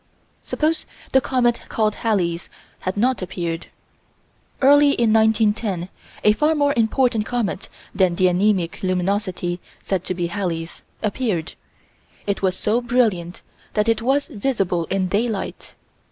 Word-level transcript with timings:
Suppose 0.43 0.87
the 1.11 1.21
comet 1.21 1.61
called 1.69 1.93
Halley's 1.93 2.49
had 2.79 2.97
not 2.97 3.21
appeared 3.21 3.67
Early 4.59 4.93
in 4.93 5.13
1910, 5.13 5.89
a 6.23 6.31
far 6.33 6.55
more 6.55 6.73
important 6.75 7.27
comet 7.27 7.69
than 7.93 8.15
the 8.15 8.25
anæmic 8.25 8.81
luminosity 8.81 9.59
said 9.79 10.03
to 10.05 10.15
be 10.15 10.25
Halley's, 10.25 10.81
appeared. 11.03 11.53
It 12.25 12.41
was 12.41 12.57
so 12.57 12.81
brilliant 12.81 13.43
that 13.75 13.87
it 13.87 14.01
was 14.01 14.29
visible 14.29 14.85
in 14.85 15.07
daylight. 15.07 15.75